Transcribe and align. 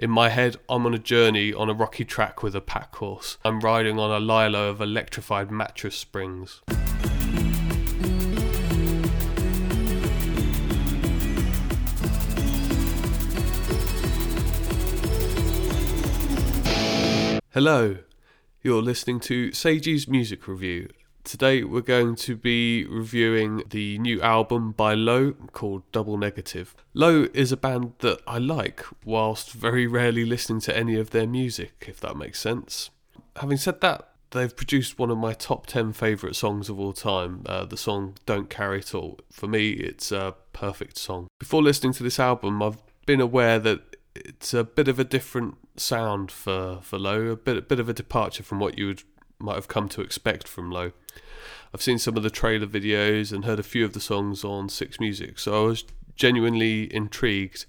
In 0.00 0.10
my 0.10 0.28
head, 0.28 0.58
I'm 0.68 0.86
on 0.86 0.94
a 0.94 0.98
journey 0.98 1.52
on 1.52 1.68
a 1.68 1.74
rocky 1.74 2.04
track 2.04 2.40
with 2.44 2.54
a 2.54 2.60
pack 2.60 2.94
horse. 2.94 3.36
I'm 3.44 3.58
riding 3.58 3.98
on 3.98 4.12
a 4.12 4.20
lilo 4.20 4.68
of 4.70 4.80
electrified 4.80 5.50
mattress 5.50 5.96
springs. 5.96 6.62
Hello, 17.50 17.98
you're 18.62 18.80
listening 18.80 19.18
to 19.18 19.50
Sagey's 19.50 20.06
Music 20.06 20.46
Review. 20.46 20.90
Today 21.24 21.62
we're 21.62 21.82
going 21.82 22.14
to 22.16 22.36
be 22.36 22.86
reviewing 22.86 23.62
the 23.68 23.98
new 23.98 24.20
album 24.22 24.72
by 24.72 24.94
Low 24.94 25.32
called 25.52 25.82
Double 25.92 26.16
Negative. 26.16 26.74
Low 26.94 27.28
is 27.34 27.52
a 27.52 27.56
band 27.56 27.92
that 27.98 28.20
I 28.26 28.38
like, 28.38 28.84
whilst 29.04 29.52
very 29.52 29.86
rarely 29.86 30.24
listening 30.24 30.60
to 30.62 30.76
any 30.76 30.96
of 30.96 31.10
their 31.10 31.26
music, 31.26 31.84
if 31.86 32.00
that 32.00 32.16
makes 32.16 32.40
sense. 32.40 32.90
Having 33.36 33.58
said 33.58 33.80
that, 33.82 34.08
they've 34.30 34.56
produced 34.56 34.98
one 34.98 35.10
of 35.10 35.18
my 35.18 35.32
top 35.32 35.66
10 35.66 35.92
favourite 35.92 36.36
songs 36.36 36.68
of 36.68 36.80
all 36.80 36.92
time, 36.92 37.42
uh, 37.46 37.64
the 37.64 37.76
song 37.76 38.14
Don't 38.26 38.48
Carry 38.50 38.80
It 38.80 38.94
All. 38.94 39.18
For 39.30 39.46
me, 39.46 39.70
it's 39.70 40.10
a 40.10 40.34
perfect 40.52 40.96
song. 40.96 41.28
Before 41.38 41.62
listening 41.62 41.92
to 41.94 42.02
this 42.02 42.18
album, 42.18 42.62
I've 42.62 42.78
been 43.06 43.20
aware 43.20 43.58
that 43.58 43.96
it's 44.14 44.54
a 44.54 44.64
bit 44.64 44.88
of 44.88 44.98
a 44.98 45.04
different 45.04 45.56
sound 45.76 46.30
for, 46.30 46.80
for 46.82 46.98
Low, 46.98 47.26
a 47.26 47.36
bit, 47.36 47.56
a 47.56 47.62
bit 47.62 47.80
of 47.80 47.88
a 47.88 47.94
departure 47.94 48.42
from 48.42 48.58
what 48.60 48.78
you 48.78 48.86
would 48.86 49.02
might 49.38 49.54
have 49.54 49.68
come 49.68 49.88
to 49.90 50.00
expect 50.00 50.48
from 50.48 50.70
Low. 50.70 50.92
I've 51.72 51.82
seen 51.82 51.98
some 51.98 52.16
of 52.16 52.22
the 52.22 52.30
trailer 52.30 52.66
videos 52.66 53.32
and 53.32 53.44
heard 53.44 53.58
a 53.58 53.64
few 53.64 53.84
of 53.84 53.92
the 53.92 54.00
songs 54.00 54.44
on 54.44 54.68
Six 54.68 54.98
Music, 54.98 55.38
so 55.38 55.62
I 55.62 55.66
was 55.66 55.84
genuinely 56.16 56.92
intrigued 56.94 57.66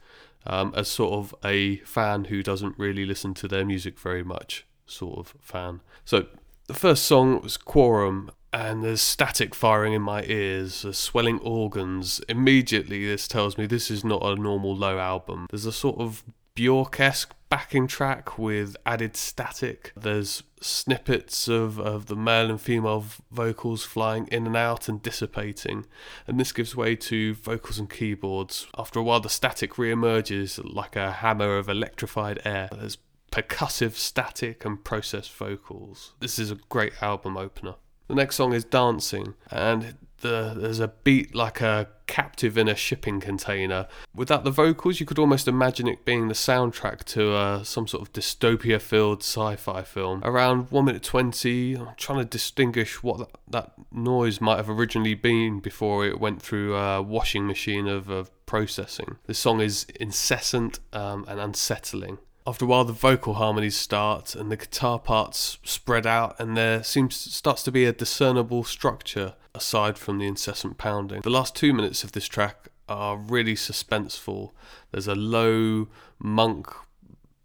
um, 0.47 0.73
as 0.75 0.87
sort 0.87 1.13
of 1.13 1.35
a 1.43 1.77
fan 1.77 2.25
who 2.25 2.41
doesn't 2.41 2.79
really 2.79 3.05
listen 3.05 3.33
to 3.35 3.47
their 3.47 3.65
music 3.65 3.99
very 3.99 4.23
much, 4.23 4.65
sort 4.85 5.19
of 5.19 5.35
fan. 5.41 5.81
So 6.05 6.27
the 6.67 6.73
first 6.73 7.03
song 7.05 7.41
was 7.41 7.57
Quorum, 7.57 8.31
and 8.51 8.83
there's 8.83 9.01
static 9.01 9.53
firing 9.53 9.93
in 9.93 10.01
my 10.01 10.23
ears, 10.23 10.85
swelling 10.97 11.39
organs. 11.39 12.19
Immediately, 12.27 13.05
this 13.05 13.27
tells 13.27 13.57
me 13.57 13.67
this 13.67 13.91
is 13.91 14.03
not 14.03 14.23
a 14.23 14.35
normal 14.35 14.75
low 14.75 14.97
album. 14.97 15.45
There's 15.51 15.67
a 15.67 15.71
sort 15.71 15.99
of 15.99 16.23
Bjork-esque 16.55 17.33
backing 17.49 17.87
track 17.87 18.37
with 18.37 18.77
added 18.85 19.17
static. 19.17 19.91
There's 19.95 20.43
snippets 20.61 21.47
of, 21.47 21.79
of 21.79 22.05
the 22.05 22.15
male 22.15 22.49
and 22.49 22.61
female 22.61 23.05
vocals 23.31 23.83
flying 23.83 24.27
in 24.27 24.45
and 24.45 24.55
out 24.55 24.87
and 24.87 25.01
dissipating, 25.01 25.85
and 26.27 26.39
this 26.39 26.51
gives 26.51 26.75
way 26.75 26.95
to 26.95 27.33
vocals 27.33 27.79
and 27.79 27.89
keyboards. 27.89 28.67
After 28.77 28.99
a 28.99 29.03
while, 29.03 29.19
the 29.19 29.29
static 29.29 29.77
re-emerges 29.77 30.59
like 30.59 30.95
a 30.95 31.11
hammer 31.11 31.57
of 31.57 31.69
electrified 31.69 32.39
air. 32.45 32.69
There's 32.71 32.97
percussive 33.31 33.93
static 33.93 34.65
and 34.65 34.83
processed 34.83 35.33
vocals. 35.33 36.13
This 36.19 36.39
is 36.39 36.51
a 36.51 36.57
great 36.69 36.93
album 37.01 37.37
opener. 37.37 37.75
The 38.07 38.15
next 38.15 38.37
song 38.37 38.53
is 38.53 38.63
Dancing, 38.63 39.35
and 39.51 39.95
the, 40.21 40.53
there's 40.55 40.79
a 40.79 40.89
beat 40.89 41.33
like 41.35 41.61
a 41.61 41.87
captive 42.07 42.57
in 42.57 42.67
a 42.67 42.75
shipping 42.75 43.19
container. 43.19 43.87
Without 44.15 44.43
the 44.43 44.51
vocals, 44.51 44.99
you 44.99 45.05
could 45.05 45.19
almost 45.19 45.47
imagine 45.47 45.87
it 45.87 46.05
being 46.05 46.27
the 46.27 46.33
soundtrack 46.33 47.03
to 47.03 47.33
uh, 47.33 47.63
some 47.63 47.87
sort 47.87 48.01
of 48.01 48.13
dystopia 48.13 48.81
filled 48.81 49.19
sci 49.19 49.55
fi 49.55 49.83
film. 49.83 50.21
Around 50.23 50.71
1 50.71 50.85
minute 50.85 51.03
20, 51.03 51.75
I'm 51.75 51.89
trying 51.97 52.19
to 52.19 52.25
distinguish 52.25 53.03
what 53.03 53.19
that, 53.19 53.29
that, 53.49 53.73
noise 53.91 54.39
might 54.39 54.57
have 54.57 54.69
originally 54.69 55.15
been 55.15 55.59
before 55.59 56.05
it 56.05 56.19
went 56.19 56.41
through 56.41 56.75
a 56.75 57.01
washing 57.01 57.47
machine 57.47 57.87
of, 57.87 58.09
of 58.09 58.29
processing. 58.45 59.17
The 59.25 59.33
song 59.33 59.61
is 59.61 59.85
incessant 59.99 60.79
um, 60.93 61.25
and 61.27 61.39
unsettling 61.39 62.19
after 62.49 62.65
a 62.65 62.67
while 62.67 62.83
the 62.83 62.91
vocal 62.91 63.35
harmonies 63.35 63.77
start 63.77 64.33
and 64.33 64.51
the 64.51 64.57
guitar 64.57 64.97
parts 64.97 65.59
spread 65.63 66.07
out 66.07 66.35
and 66.39 66.57
there 66.57 66.83
seems 66.83 67.15
starts 67.15 67.61
to 67.61 67.71
be 67.71 67.85
a 67.85 67.93
discernible 67.93 68.63
structure 68.63 69.35
aside 69.53 69.99
from 69.99 70.17
the 70.17 70.25
incessant 70.25 70.79
pounding. 70.79 71.21
The 71.21 71.29
last 71.29 71.55
2 71.55 71.73
minutes 71.73 72.03
of 72.03 72.13
this 72.13 72.25
track 72.25 72.69
are 72.87 73.17
really 73.17 73.53
suspenseful. 73.53 74.49
There's 74.91 75.07
a 75.07 75.13
low 75.13 75.89
monk 76.17 76.73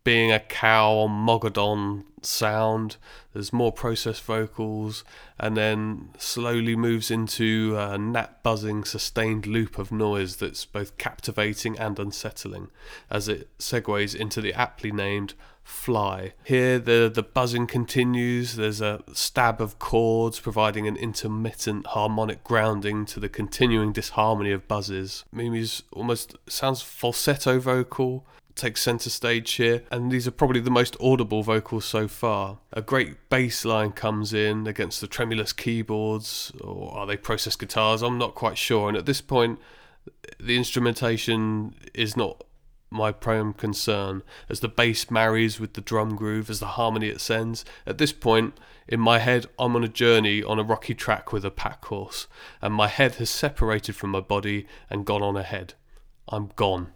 being 0.04 0.30
a 0.30 0.38
cow 0.38 0.92
on 0.92 1.26
Mogadon 1.26 2.04
sound. 2.22 2.96
There's 3.32 3.52
more 3.52 3.72
processed 3.72 4.22
vocals, 4.22 5.02
and 5.38 5.56
then 5.56 6.10
slowly 6.18 6.76
moves 6.76 7.10
into 7.10 7.74
a 7.76 7.98
nap 7.98 8.42
buzzing, 8.42 8.84
sustained 8.84 9.46
loop 9.46 9.78
of 9.78 9.90
noise 9.90 10.36
that's 10.36 10.64
both 10.64 10.96
captivating 10.98 11.78
and 11.78 11.98
unsettling 11.98 12.68
as 13.10 13.28
it 13.28 13.48
segues 13.58 14.14
into 14.14 14.40
the 14.40 14.52
aptly 14.52 14.92
named 14.92 15.34
Fly. 15.64 16.34
Here, 16.44 16.78
the, 16.78 17.10
the 17.12 17.22
buzzing 17.22 17.66
continues. 17.66 18.56
There's 18.56 18.82
a 18.82 19.02
stab 19.14 19.62
of 19.62 19.78
chords 19.78 20.38
providing 20.38 20.86
an 20.86 20.96
intermittent 20.96 21.86
harmonic 21.86 22.44
grounding 22.44 23.06
to 23.06 23.18
the 23.18 23.30
continuing 23.30 23.90
disharmony 23.90 24.52
of 24.52 24.68
buzzes. 24.68 25.24
Mimi's 25.32 25.82
almost 25.90 26.36
sounds 26.46 26.82
falsetto 26.82 27.58
vocal 27.58 28.26
takes 28.54 28.82
centre 28.82 29.10
stage 29.10 29.52
here, 29.52 29.82
and 29.90 30.10
these 30.10 30.26
are 30.26 30.32
probably 30.32 30.60
the 30.60 30.70
most 30.70 30.96
audible 31.00 31.42
vocals 31.42 31.84
so 31.84 32.08
far. 32.08 32.58
A 32.72 32.82
great 32.82 33.28
bass 33.28 33.64
line 33.64 33.92
comes 33.92 34.32
in 34.32 34.66
against 34.66 35.00
the 35.00 35.06
tremulous 35.06 35.52
keyboards, 35.52 36.52
or 36.60 36.96
are 36.96 37.06
they 37.06 37.16
processed 37.16 37.58
guitars? 37.58 38.02
I'm 38.02 38.18
not 38.18 38.34
quite 38.34 38.58
sure. 38.58 38.88
And 38.88 38.96
at 38.96 39.06
this 39.06 39.20
point, 39.20 39.58
the 40.38 40.56
instrumentation 40.56 41.74
is 41.94 42.16
not 42.16 42.44
my 42.90 43.10
prime 43.10 43.52
concern 43.52 44.22
as 44.48 44.60
the 44.60 44.68
bass 44.68 45.10
marries 45.10 45.58
with 45.58 45.74
the 45.74 45.80
drum 45.80 46.14
groove 46.14 46.48
as 46.48 46.60
the 46.60 46.66
harmony 46.66 47.10
ascends. 47.10 47.64
At 47.86 47.98
this 47.98 48.12
point, 48.12 48.54
in 48.86 49.00
my 49.00 49.18
head, 49.18 49.46
I'm 49.58 49.74
on 49.74 49.82
a 49.82 49.88
journey 49.88 50.42
on 50.42 50.58
a 50.58 50.64
rocky 50.64 50.94
track 50.94 51.32
with 51.32 51.44
a 51.44 51.50
pack 51.50 51.84
horse, 51.86 52.28
and 52.62 52.72
my 52.72 52.86
head 52.86 53.16
has 53.16 53.30
separated 53.30 53.96
from 53.96 54.10
my 54.10 54.20
body 54.20 54.66
and 54.88 55.04
gone 55.04 55.22
on 55.22 55.36
ahead. 55.36 55.74
I'm 56.28 56.50
gone. 56.54 56.92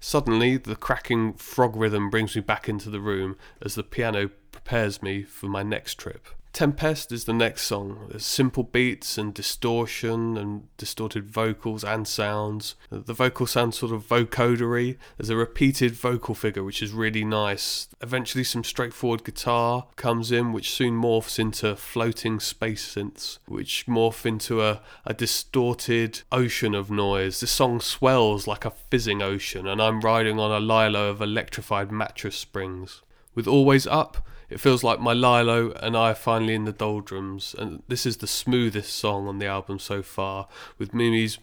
Suddenly, 0.00 0.56
the 0.56 0.76
cracking 0.76 1.34
frog 1.34 1.76
rhythm 1.76 2.10
brings 2.10 2.34
me 2.34 2.42
back 2.42 2.68
into 2.68 2.90
the 2.90 3.00
room 3.00 3.36
as 3.62 3.74
the 3.74 3.82
piano 3.82 4.30
prepares 4.52 5.02
me 5.02 5.22
for 5.22 5.46
my 5.46 5.62
next 5.62 5.94
trip. 5.94 6.28
Tempest 6.58 7.12
is 7.12 7.22
the 7.22 7.32
next 7.32 7.62
song. 7.62 8.08
There's 8.10 8.26
simple 8.26 8.64
beats 8.64 9.16
and 9.16 9.32
distortion 9.32 10.36
and 10.36 10.66
distorted 10.76 11.24
vocals 11.24 11.84
and 11.84 12.04
sounds. 12.04 12.74
The 12.90 13.14
vocal 13.14 13.46
sounds 13.46 13.78
sort 13.78 13.92
of 13.92 14.08
vocodery. 14.08 14.96
There's 15.16 15.30
a 15.30 15.36
repeated 15.36 15.92
vocal 15.92 16.34
figure 16.34 16.64
which 16.64 16.82
is 16.82 16.90
really 16.90 17.22
nice. 17.22 17.86
Eventually 18.00 18.42
some 18.42 18.64
straightforward 18.64 19.22
guitar 19.22 19.86
comes 19.94 20.32
in 20.32 20.52
which 20.52 20.72
soon 20.72 21.00
morphs 21.00 21.38
into 21.38 21.76
floating 21.76 22.40
space 22.40 22.96
synths 22.96 23.38
which 23.46 23.86
morph 23.86 24.26
into 24.26 24.60
a, 24.60 24.80
a 25.06 25.14
distorted 25.14 26.22
ocean 26.32 26.74
of 26.74 26.90
noise. 26.90 27.38
This 27.38 27.52
song 27.52 27.78
swells 27.78 28.48
like 28.48 28.64
a 28.64 28.72
fizzing 28.72 29.22
ocean 29.22 29.68
and 29.68 29.80
I'm 29.80 30.00
riding 30.00 30.40
on 30.40 30.50
a 30.50 30.58
lilo 30.58 31.08
of 31.08 31.22
electrified 31.22 31.92
mattress 31.92 32.34
springs. 32.34 33.02
With 33.36 33.46
Always 33.46 33.86
Up, 33.86 34.26
it 34.48 34.60
feels 34.60 34.82
like 34.82 35.00
my 35.00 35.12
Lilo 35.12 35.72
and 35.72 35.96
I 35.96 36.10
are 36.10 36.14
finally 36.14 36.54
in 36.54 36.64
the 36.64 36.72
doldrums, 36.72 37.54
and 37.58 37.82
this 37.88 38.06
is 38.06 38.18
the 38.18 38.26
smoothest 38.26 38.94
song 38.94 39.28
on 39.28 39.38
the 39.38 39.46
album 39.46 39.78
so 39.78 40.02
far, 40.02 40.48
with 40.78 40.94
Mimi's 40.94 41.38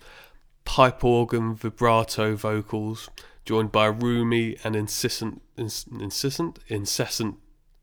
pipe 0.66 1.04
organ 1.04 1.56
vibrato 1.56 2.36
vocals, 2.36 3.10
joined 3.46 3.72
by 3.72 3.86
a 3.86 3.92
roomy 3.92 4.58
and 4.64 4.76
insistent, 4.76 5.42
ins- 5.56 5.86
insistent, 5.88 6.60
incessant, 6.68 7.38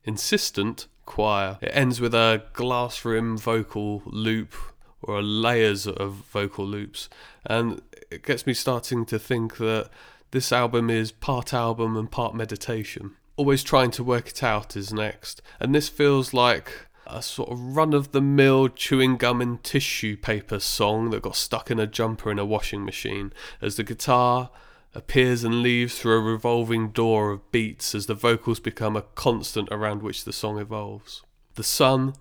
insistent 0.04 0.86
choir. 1.06 1.58
It 1.60 1.70
ends 1.72 2.00
with 2.00 2.14
a 2.14 2.44
glass 2.52 3.04
rim 3.04 3.38
vocal 3.38 4.02
loop 4.06 4.54
or 5.02 5.22
layers 5.22 5.86
of 5.86 6.12
vocal 6.32 6.66
loops, 6.66 7.08
and 7.46 7.80
it 8.10 8.24
gets 8.24 8.46
me 8.46 8.54
starting 8.54 9.04
to 9.06 9.18
think 9.18 9.56
that 9.58 9.88
this 10.32 10.52
album 10.52 10.90
is 10.90 11.12
part 11.12 11.54
album 11.54 11.96
and 11.96 12.10
part 12.10 12.34
meditation 12.34 13.12
always 13.36 13.62
trying 13.62 13.90
to 13.92 14.04
work 14.04 14.28
it 14.28 14.42
out 14.42 14.76
is 14.76 14.92
next. 14.92 15.42
And 15.58 15.74
this 15.74 15.88
feels 15.88 16.32
like 16.34 16.86
a 17.06 17.22
sort 17.22 17.50
of 17.50 17.76
run 17.76 17.92
of 17.92 18.12
the 18.12 18.20
mill 18.20 18.68
chewing 18.68 19.16
gum 19.16 19.40
and 19.40 19.62
tissue 19.62 20.16
paper 20.16 20.60
song 20.60 21.10
that 21.10 21.22
got 21.22 21.36
stuck 21.36 21.70
in 21.70 21.80
a 21.80 21.86
jumper 21.86 22.30
in 22.30 22.38
a 22.38 22.44
washing 22.44 22.84
machine 22.84 23.32
as 23.60 23.76
the 23.76 23.82
guitar 23.82 24.50
appears 24.94 25.42
and 25.42 25.62
leaves 25.62 25.98
through 25.98 26.18
a 26.18 26.32
revolving 26.32 26.90
door 26.90 27.30
of 27.30 27.50
beats 27.50 27.94
as 27.94 28.06
the 28.06 28.14
vocals 28.14 28.60
become 28.60 28.94
a 28.94 29.02
constant 29.02 29.68
around 29.70 30.02
which 30.02 30.24
the 30.24 30.32
song 30.32 30.58
evolves. 30.58 31.22
The 31.54 31.64
Son, 31.64 32.14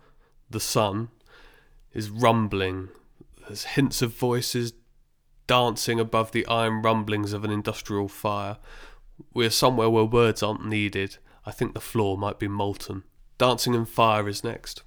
the 0.49 0.59
sun, 0.59 1.09
is 1.93 2.09
rumbling. 2.09 2.89
There's 3.45 3.65
hints 3.65 4.01
of 4.01 4.13
voices 4.13 4.73
dancing 5.51 5.99
above 5.99 6.31
the 6.31 6.47
iron 6.47 6.81
rumblings 6.81 7.33
of 7.33 7.43
an 7.43 7.51
industrial 7.51 8.07
fire. 8.07 8.55
We're 9.33 9.49
somewhere 9.49 9.89
where 9.89 10.05
words 10.05 10.41
aren't 10.41 10.65
needed. 10.65 11.17
I 11.45 11.51
think 11.51 11.73
the 11.73 11.81
floor 11.81 12.17
might 12.17 12.39
be 12.39 12.47
molten. 12.47 13.03
Dancing 13.37 13.75
and 13.75 13.89
Fire 13.89 14.29
is 14.29 14.45
next. 14.45 14.81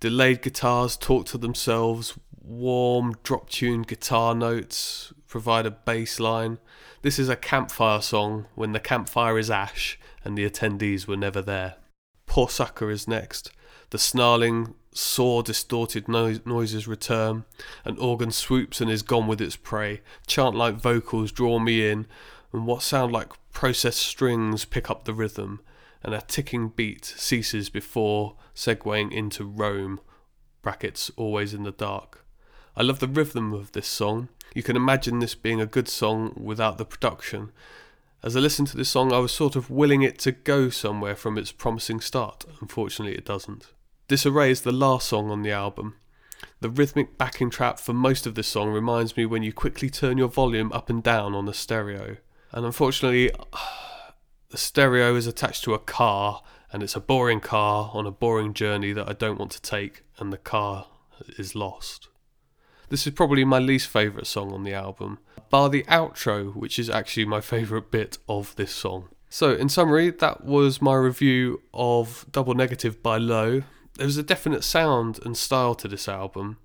Delayed 0.00 0.40
guitars 0.40 0.96
talk 0.96 1.26
to 1.26 1.36
themselves, 1.36 2.18
warm, 2.42 3.14
drop 3.22 3.50
tuned 3.50 3.88
guitar 3.88 4.34
notes 4.34 5.12
provide 5.26 5.66
a 5.66 5.70
bass 5.70 6.18
line. 6.18 6.60
This 7.02 7.18
is 7.18 7.28
a 7.28 7.36
campfire 7.36 8.00
song 8.00 8.46
when 8.54 8.72
the 8.72 8.80
campfire 8.80 9.38
is 9.38 9.50
ash 9.50 9.98
and 10.24 10.34
the 10.34 10.48
attendees 10.48 11.06
were 11.06 11.18
never 11.18 11.42
there. 11.42 11.74
Poor 12.24 12.48
Sucker 12.48 12.90
is 12.90 13.06
next. 13.06 13.50
The 13.90 13.98
snarling, 13.98 14.76
saw 14.92 15.42
distorted 15.42 16.08
no- 16.08 16.40
noises 16.44 16.88
return. 16.88 17.44
An 17.84 17.96
organ 17.98 18.30
swoops 18.30 18.80
and 18.80 18.90
is 18.90 19.02
gone 19.02 19.26
with 19.26 19.40
its 19.40 19.56
prey. 19.56 20.00
Chant 20.26 20.54
like 20.56 20.74
vocals 20.76 21.32
draw 21.32 21.58
me 21.58 21.88
in, 21.88 22.06
and 22.52 22.66
what 22.66 22.82
sound 22.82 23.12
like 23.12 23.32
processed 23.52 24.00
strings 24.00 24.64
pick 24.64 24.90
up 24.90 25.04
the 25.04 25.14
rhythm, 25.14 25.60
and 26.02 26.14
a 26.14 26.20
ticking 26.20 26.68
beat 26.68 27.04
ceases 27.04 27.68
before 27.68 28.36
segueing 28.54 29.12
into 29.12 29.44
Rome. 29.44 30.00
Brackets 30.62 31.10
always 31.16 31.54
in 31.54 31.62
the 31.62 31.70
dark. 31.70 32.24
I 32.76 32.82
love 32.82 32.98
the 32.98 33.08
rhythm 33.08 33.52
of 33.52 33.72
this 33.72 33.88
song. 33.88 34.28
You 34.54 34.62
can 34.62 34.76
imagine 34.76 35.18
this 35.18 35.34
being 35.34 35.60
a 35.60 35.66
good 35.66 35.88
song 35.88 36.32
without 36.36 36.78
the 36.78 36.84
production. 36.84 37.52
As 38.22 38.36
I 38.36 38.40
listened 38.40 38.68
to 38.68 38.76
this 38.76 38.90
song, 38.90 39.12
I 39.12 39.18
was 39.18 39.32
sort 39.32 39.56
of 39.56 39.70
willing 39.70 40.02
it 40.02 40.18
to 40.20 40.32
go 40.32 40.68
somewhere 40.68 41.16
from 41.16 41.38
its 41.38 41.52
promising 41.52 42.00
start. 42.00 42.44
Unfortunately, 42.60 43.16
it 43.16 43.24
doesn't. 43.24 43.72
Disarray 44.10 44.50
is 44.50 44.62
the 44.62 44.72
last 44.72 45.06
song 45.06 45.30
on 45.30 45.42
the 45.42 45.52
album. 45.52 45.94
The 46.58 46.68
rhythmic 46.68 47.16
backing 47.16 47.48
track 47.48 47.78
for 47.78 47.92
most 47.92 48.26
of 48.26 48.34
this 48.34 48.48
song 48.48 48.70
reminds 48.70 49.16
me 49.16 49.24
when 49.24 49.44
you 49.44 49.52
quickly 49.52 49.88
turn 49.88 50.18
your 50.18 50.26
volume 50.26 50.72
up 50.72 50.90
and 50.90 51.00
down 51.00 51.32
on 51.32 51.48
a 51.48 51.54
stereo. 51.54 52.16
And 52.50 52.66
unfortunately, 52.66 53.30
the 54.50 54.58
stereo 54.58 55.14
is 55.14 55.28
attached 55.28 55.62
to 55.62 55.74
a 55.74 55.78
car, 55.78 56.42
and 56.72 56.82
it's 56.82 56.96
a 56.96 57.00
boring 57.00 57.38
car 57.38 57.92
on 57.94 58.04
a 58.04 58.10
boring 58.10 58.52
journey 58.52 58.92
that 58.94 59.08
I 59.08 59.12
don't 59.12 59.38
want 59.38 59.52
to 59.52 59.62
take, 59.62 60.02
and 60.18 60.32
the 60.32 60.38
car 60.38 60.88
is 61.38 61.54
lost. 61.54 62.08
This 62.88 63.06
is 63.06 63.12
probably 63.12 63.44
my 63.44 63.60
least 63.60 63.86
favourite 63.86 64.26
song 64.26 64.52
on 64.52 64.64
the 64.64 64.74
album, 64.74 65.20
bar 65.50 65.68
the 65.68 65.84
outro, 65.84 66.52
which 66.56 66.80
is 66.80 66.90
actually 66.90 67.26
my 67.26 67.40
favourite 67.40 67.92
bit 67.92 68.18
of 68.28 68.56
this 68.56 68.72
song. 68.72 69.10
So, 69.28 69.52
in 69.54 69.68
summary, 69.68 70.10
that 70.10 70.44
was 70.44 70.82
my 70.82 70.96
review 70.96 71.62
of 71.72 72.26
Double 72.32 72.54
Negative 72.54 73.00
by 73.00 73.16
Low 73.16 73.62
there 74.00 74.06
was 74.06 74.16
a 74.16 74.22
definite 74.22 74.64
sound 74.64 75.20
and 75.26 75.36
style 75.36 75.74
to 75.74 75.86
this 75.86 76.08
album, 76.08 76.56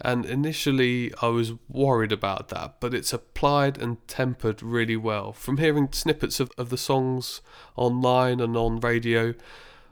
and 0.00 0.24
initially 0.24 1.12
I 1.20 1.26
was 1.26 1.54
worried 1.68 2.12
about 2.12 2.46
that, 2.50 2.76
but 2.78 2.94
it's 2.94 3.12
applied 3.12 3.76
and 3.76 4.06
tempered 4.06 4.62
really 4.62 4.96
well. 4.96 5.32
From 5.32 5.56
hearing 5.56 5.88
snippets 5.90 6.38
of, 6.38 6.52
of 6.56 6.70
the 6.70 6.78
songs 6.78 7.40
online 7.74 8.38
and 8.38 8.56
on 8.56 8.78
radio, 8.78 9.34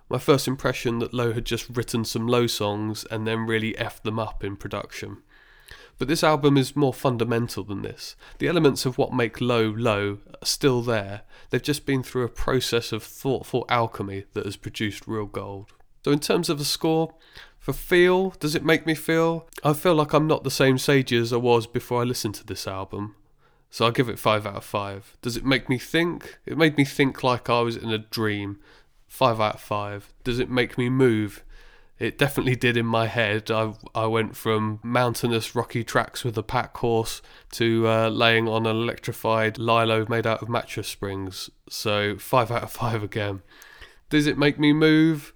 my 0.09 0.19
first 0.19 0.47
impression 0.47 1.01
that 1.01 1.13
Low 1.13 1.33
had 1.33 1.45
just 1.45 1.69
written 1.69 2.05
some 2.05 2.29
Low 2.29 2.47
songs 2.47 3.05
and 3.11 3.27
then 3.27 3.45
really 3.45 3.73
effed 3.73 4.03
them 4.03 4.21
up 4.21 4.45
in 4.45 4.55
production. 4.55 5.17
But 5.99 6.07
this 6.07 6.23
album 6.23 6.57
is 6.57 6.77
more 6.77 6.95
fundamental 6.95 7.65
than 7.65 7.83
this. 7.83 8.15
The 8.39 8.47
elements 8.47 8.87
of 8.87 8.99
what 8.99 9.13
make 9.13 9.41
Low 9.41 9.69
Low 9.69 10.19
are 10.41 10.47
still 10.47 10.81
there. 10.81 11.23
They've 11.51 11.61
just 11.61 11.87
been 11.87 12.05
through 12.05 12.23
a 12.23 12.29
process 12.29 12.93
of 12.93 13.03
thoughtful 13.03 13.65
alchemy 13.69 14.27
that 14.35 14.45
has 14.45 14.57
produced 14.57 15.09
real 15.09 15.27
gold. 15.27 15.73
So, 16.05 16.11
in 16.11 16.21
terms 16.21 16.49
of 16.51 16.59
the 16.59 16.65
score, 16.65 17.15
for 17.59 17.73
feel, 17.73 18.31
does 18.39 18.55
it 18.55 18.63
make 18.63 18.85
me 18.85 18.95
feel? 18.95 19.49
I 19.63 19.73
feel 19.73 19.95
like 19.95 20.13
I'm 20.13 20.27
not 20.27 20.45
the 20.45 20.51
same 20.51 20.77
Sage 20.77 21.15
as 21.15 21.33
I 21.33 21.39
was 21.39 21.67
before 21.67 22.03
I 22.03 22.05
listened 22.05 22.35
to 22.35 22.47
this 22.47 22.69
album. 22.69 23.17
So 23.71 23.87
I'll 23.87 23.91
give 23.91 24.11
it 24.11 24.19
5 24.19 24.47
out 24.47 24.57
of 24.57 24.65
5. 24.65 25.17
Does 25.23 25.37
it 25.37 25.45
make 25.45 25.69
me 25.69 25.79
think? 25.79 26.39
It 26.45 26.59
made 26.59 26.77
me 26.77 26.85
think 26.85 27.25
like 27.25 27.49
I 27.49 27.61
was 27.63 27.75
in 27.75 27.91
a 27.91 27.99
dream. 27.99 28.61
5 29.09 29.41
out 29.41 29.55
of 29.55 29.61
5. 29.63 30.13
Does 30.23 30.39
it 30.39 30.51
make 30.51 30.77
me 30.77 30.91
move? 30.91 31.43
It 31.99 32.19
definitely 32.19 32.55
did 32.55 32.77
in 32.77 32.87
my 32.87 33.07
head. 33.07 33.51
I, 33.51 33.73
I 33.95 34.07
went 34.07 34.37
from 34.37 34.81
mountainous 34.83 35.57
rocky 35.57 35.83
tracks 35.83 36.23
with 36.23 36.37
a 36.37 36.43
pack 36.43 36.77
horse 36.77 37.23
to 37.53 37.89
uh, 37.89 38.09
laying 38.11 38.47
on 38.47 38.67
an 38.67 38.77
electrified 38.77 39.59
lilo 39.59 40.05
made 40.09 40.27
out 40.27 40.43
of 40.43 40.49
mattress 40.49 40.87
springs. 40.87 41.49
So 41.69 42.19
5 42.19 42.51
out 42.51 42.63
of 42.63 42.71
5 42.73 43.03
again. 43.03 43.43
Does 44.11 44.27
it 44.27 44.37
make 44.37 44.59
me 44.59 44.73
move? 44.73 45.33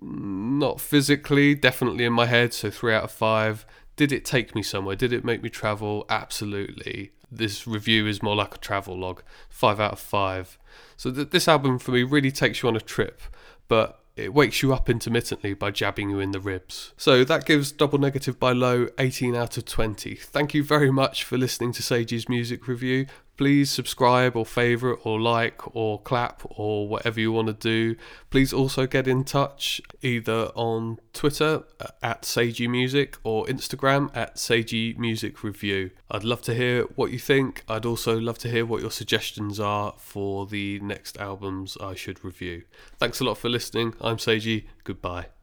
Not 0.00 0.80
physically, 0.80 1.54
definitely 1.54 2.04
in 2.04 2.12
my 2.12 2.26
head, 2.26 2.52
so 2.52 2.70
three 2.70 2.94
out 2.94 3.04
of 3.04 3.10
five. 3.10 3.66
Did 3.96 4.12
it 4.12 4.24
take 4.24 4.54
me 4.54 4.62
somewhere? 4.62 4.96
Did 4.96 5.12
it 5.12 5.24
make 5.24 5.42
me 5.42 5.48
travel? 5.48 6.04
Absolutely. 6.08 7.12
This 7.30 7.66
review 7.66 8.06
is 8.06 8.22
more 8.22 8.36
like 8.36 8.54
a 8.54 8.58
travel 8.58 8.98
log. 8.98 9.22
Five 9.48 9.80
out 9.80 9.92
of 9.92 10.00
five. 10.00 10.58
So 10.96 11.10
th- 11.10 11.30
this 11.30 11.48
album 11.48 11.78
for 11.78 11.90
me 11.90 12.02
really 12.02 12.30
takes 12.30 12.62
you 12.62 12.68
on 12.68 12.76
a 12.76 12.80
trip, 12.80 13.20
but 13.66 14.00
it 14.16 14.34
wakes 14.34 14.62
you 14.62 14.72
up 14.74 14.90
intermittently 14.90 15.54
by 15.54 15.70
jabbing 15.70 16.10
you 16.10 16.20
in 16.20 16.32
the 16.32 16.40
ribs. 16.40 16.92
So 16.96 17.24
that 17.24 17.44
gives 17.44 17.70
Double 17.70 17.98
Negative 17.98 18.38
by 18.38 18.52
Low 18.52 18.88
18 18.98 19.34
out 19.34 19.56
of 19.56 19.64
20. 19.64 20.16
Thank 20.16 20.54
you 20.54 20.64
very 20.64 20.90
much 20.90 21.24
for 21.24 21.38
listening 21.38 21.72
to 21.72 21.82
Sage's 21.82 22.28
music 22.28 22.66
review 22.66 23.06
please 23.38 23.70
subscribe 23.70 24.36
or 24.36 24.44
favourite 24.44 24.98
or 25.04 25.18
like 25.18 25.74
or 25.74 26.02
clap 26.02 26.42
or 26.50 26.86
whatever 26.86 27.18
you 27.20 27.32
want 27.32 27.46
to 27.46 27.54
do. 27.54 27.96
Please 28.28 28.52
also 28.52 28.86
get 28.86 29.08
in 29.08 29.24
touch 29.24 29.80
either 30.02 30.50
on 30.54 30.98
Twitter 31.14 31.62
uh, 31.80 31.86
at 32.02 32.22
Sagey 32.22 32.68
Music 32.68 33.16
or 33.22 33.46
Instagram 33.46 34.14
at 34.14 34.36
Sagey 34.36 34.98
Music 34.98 35.42
Review. 35.42 35.90
I'd 36.10 36.24
love 36.24 36.42
to 36.42 36.54
hear 36.54 36.82
what 36.96 37.12
you 37.12 37.18
think. 37.18 37.64
I'd 37.68 37.86
also 37.86 38.18
love 38.20 38.38
to 38.38 38.50
hear 38.50 38.66
what 38.66 38.82
your 38.82 38.90
suggestions 38.90 39.58
are 39.58 39.94
for 39.96 40.46
the 40.46 40.80
next 40.80 41.16
albums 41.16 41.78
I 41.80 41.94
should 41.94 42.24
review. 42.24 42.64
Thanks 42.98 43.20
a 43.20 43.24
lot 43.24 43.38
for 43.38 43.48
listening. 43.48 43.94
I'm 44.00 44.16
Sagey. 44.16 44.66
Goodbye. 44.84 45.37